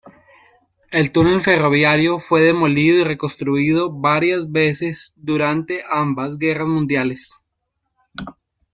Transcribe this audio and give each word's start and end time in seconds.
El 0.89 1.11
túnel 1.11 1.41
ferroviario 1.43 2.17
fue 2.17 2.41
demolido 2.41 2.97
y 2.97 3.03
reconstruido 3.03 3.91
varias 3.93 4.51
veces 4.51 5.13
durante 5.15 5.83
ambas 5.93 6.39
guerras 6.39 6.67
mundiales. 6.69 7.35